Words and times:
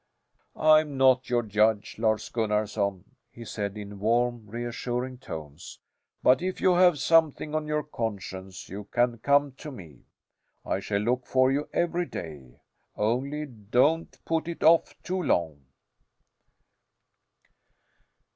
"I'm 0.55 0.97
not 0.97 1.29
your 1.29 1.43
judge, 1.43 1.99
Lars 1.99 2.27
Gunnarson," 2.31 3.03
he 3.29 3.45
said 3.45 3.77
in 3.77 3.99
warm, 3.99 4.47
reassuring 4.47 5.19
tones, 5.19 5.77
"but 6.23 6.41
if 6.41 6.59
you 6.59 6.73
have 6.73 6.97
something 6.97 7.53
on 7.53 7.67
your 7.67 7.83
conscience, 7.83 8.67
you 8.67 8.85
can 8.85 9.19
come 9.19 9.51
to 9.57 9.69
me. 9.71 10.07
I 10.65 10.79
shall 10.79 11.01
look 11.01 11.27
for 11.27 11.51
you 11.51 11.69
every 11.71 12.07
day. 12.07 12.61
Only 12.95 13.45
don't 13.45 14.17
put 14.25 14.47
it 14.47 14.63
off 14.63 14.95
too 15.03 15.21
long!" 15.21 15.67